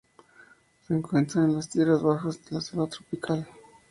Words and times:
Se 0.79 0.95
encuentra 0.95 1.43
en 1.43 1.53
las 1.53 1.69
tierras 1.69 2.01
bajas 2.01 2.43
de 2.45 2.55
la 2.55 2.61
selva 2.61 2.87
tropical. 2.87 3.47